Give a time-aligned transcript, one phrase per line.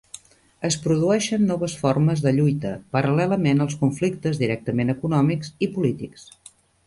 [0.69, 6.27] Es produeixen noves formes de lluita paral·lelament als conflictes directament econòmics i polítics.